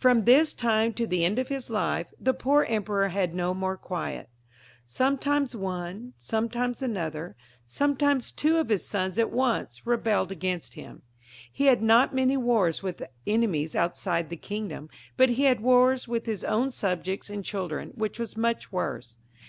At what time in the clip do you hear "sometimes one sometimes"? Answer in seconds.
4.86-6.82